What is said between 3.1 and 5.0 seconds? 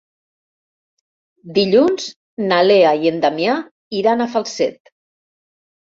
en Damià iran a Falset.